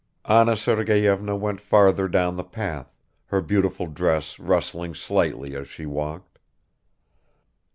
[0.25, 2.91] Anna Sergeyevna went farther down the path,
[3.27, 6.39] her beautiful dress rustling slightly as she walked.